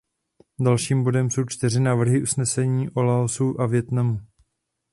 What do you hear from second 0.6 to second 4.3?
Dalším bodem jsou čtyři návrhy usnesení o Laosu a Vietnamu.